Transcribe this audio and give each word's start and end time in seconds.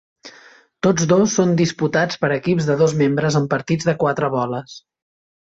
Tots 0.87 1.03
dos 1.11 1.35
són 1.41 1.53
disputats 1.59 2.19
per 2.23 2.31
equips 2.37 2.71
de 2.71 2.79
dos 2.81 2.97
membres 3.05 3.39
en 3.41 3.47
partits 3.55 3.91
de 3.91 3.99
quatre 4.07 4.35
boles. 4.39 4.81